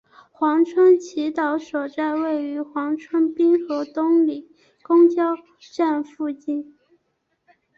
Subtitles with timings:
[0.31, 1.79] 黄村祈祷所
[2.23, 4.49] 位于黄村滨河东里
[4.81, 5.37] 公交
[5.75, 6.75] 站附近。